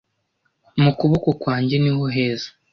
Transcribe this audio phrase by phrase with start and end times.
[0.81, 2.49] mu kuboko kwanjye niho heza